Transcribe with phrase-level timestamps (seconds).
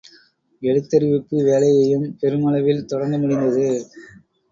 [0.61, 3.67] எழுத்தறிவிப்பு வேலையையும் பெரும் அளவில் தொடங்க முடிந்தது.